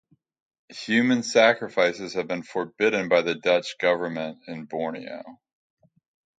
[0.69, 5.21] Human sacrifices have been forbidden by the Dutch Government in Borneo.